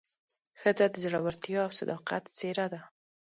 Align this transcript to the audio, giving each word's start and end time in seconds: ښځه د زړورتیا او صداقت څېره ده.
ښځه 0.59 0.85
د 0.89 0.95
زړورتیا 1.03 1.59
او 1.65 1.71
صداقت 1.79 2.23
څېره 2.37 2.65
ده. 2.73 2.81